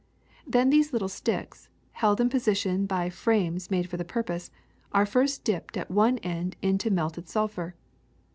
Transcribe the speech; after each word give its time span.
Then 0.47 0.71
these 0.71 0.93
little 0.93 1.07
sticks, 1.07 1.69
held 1.91 2.19
in 2.19 2.27
position 2.27 2.87
by 2.87 3.11
frames 3.11 3.69
made 3.69 3.87
for 3.87 3.97
the 3.97 4.03
purpose, 4.03 4.49
are 4.91 5.05
first 5.05 5.43
dipped 5.43 5.77
at 5.77 5.91
one 5.91 6.17
end 6.23 6.55
into 6.63 6.89
melted 6.89 7.29
sulphur. 7.29 7.75